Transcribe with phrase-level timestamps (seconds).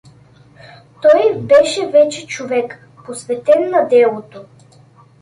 [1.01, 4.45] Той беше вече човек, посветен на делото.